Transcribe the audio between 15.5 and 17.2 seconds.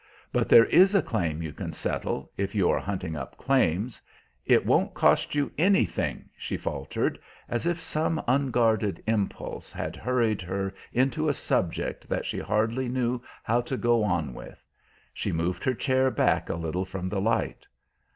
her chair back a little from